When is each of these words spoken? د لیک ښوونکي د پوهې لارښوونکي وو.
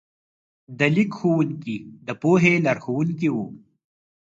د 0.77 0.79
لیک 0.95 1.11
ښوونکي 1.19 1.75
د 2.07 2.09
پوهې 2.21 2.53
لارښوونکي 2.65 3.29
وو. 3.31 3.45